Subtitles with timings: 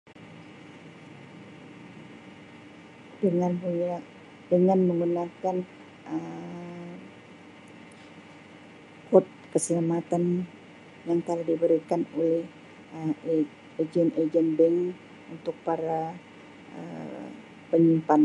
[4.50, 5.56] Dengan menggunakan
[6.12, 6.96] Um
[9.12, 10.24] kode keselamatan
[11.06, 12.38] yang telah diberikan oleh
[12.96, 14.78] Um e-ejen-ejen bank
[15.36, 16.00] untuk para
[16.80, 17.30] Um
[17.70, 18.22] penyimpan.